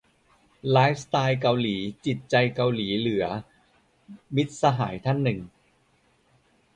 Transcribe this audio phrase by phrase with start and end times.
[0.71, 3.25] "ไลฟ์สไตล์เกาหลีใต้ จิตใจเกาหลีเหลือ"-
[4.35, 5.39] มิตรสหายท่านหนึ่ง